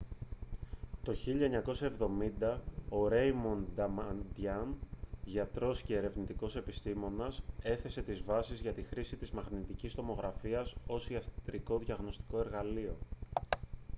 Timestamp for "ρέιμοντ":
3.07-3.67